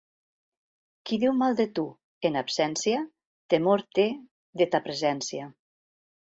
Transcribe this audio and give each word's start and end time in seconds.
Qui 1.09 1.19
diu 1.23 1.35
mal 1.41 1.57
de 1.59 1.65
tu 1.81 1.83
en 2.31 2.41
absència, 2.41 3.03
temor 3.55 3.87
té 4.01 4.09
de 4.63 4.71
ta 4.75 4.85
presència. 4.91 5.51